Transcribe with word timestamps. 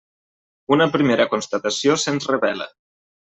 Una 0.75 0.87
primera 0.95 1.27
constatació 1.35 1.99
se'ns 2.05 2.27
revela. 2.35 2.69